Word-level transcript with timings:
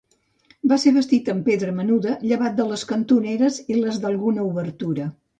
Va 0.69 0.77
ser 0.83 0.91
bastit 0.93 1.27
amb 1.33 1.43
pedra 1.49 1.75
menuda, 1.79 2.15
llevat 2.31 2.55
de 2.59 2.65
les 2.69 2.85
cantoneres 2.91 3.59
i 3.75 3.77
les 3.83 4.01
d'alguna 4.07 4.47
obertura. 4.55 5.07